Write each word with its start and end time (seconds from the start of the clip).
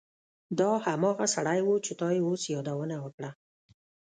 دا 0.59 0.71
هماغه 0.85 1.25
سړی 1.35 1.59
و 1.63 1.69
چې 1.85 1.93
تا 1.99 2.07
یې 2.15 2.21
اوس 2.27 2.41
یادونه 2.53 2.95
وکړه 2.99 3.31